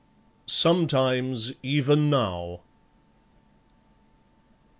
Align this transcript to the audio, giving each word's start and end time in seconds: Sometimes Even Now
Sometimes 0.55 1.53
Even 1.61 2.09
Now 2.09 2.61